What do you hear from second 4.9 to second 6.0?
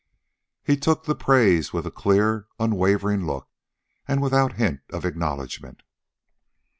acknowledgment.